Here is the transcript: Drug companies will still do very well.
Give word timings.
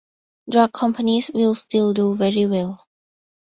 Drug 0.49 0.73
companies 0.73 1.29
will 1.31 1.53
still 1.53 1.93
do 1.93 2.15
very 2.15 2.47
well. 2.47 2.87